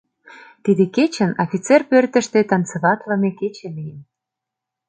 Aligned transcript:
Тиде 0.63 0.83
кечын 0.95 1.31
Офицер 1.43 1.81
пӧртыштӧ 1.89 2.39
танцеватлыме 2.49 3.29
кече 3.39 3.67
лийын. 3.77 3.99